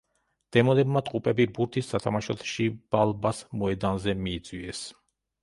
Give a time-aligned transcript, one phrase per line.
[0.55, 4.83] დემონებმა ტყუპები ბურთის სათამაშოდ შიბალბას მოედანზე მიიწვიეს.